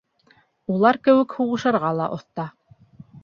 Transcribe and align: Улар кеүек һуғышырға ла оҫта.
Улар 0.75 0.99
кеүек 1.07 1.35
һуғышырға 1.39 1.91
ла 1.99 2.07
оҫта. 2.17 2.47